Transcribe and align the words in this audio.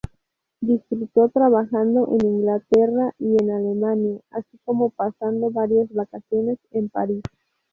Disfrutó 0.61 1.29
trabajando 1.29 2.07
en 2.11 2.25
Inglaterra 2.25 3.13
y 3.19 3.37
en 3.39 3.51
Alemania, 3.51 4.19
así 4.31 4.57
como 4.65 4.89
pasando 4.89 5.51
varias 5.51 5.93
vacaciones 5.93 6.57
en 6.71 6.89
París. 6.89 7.21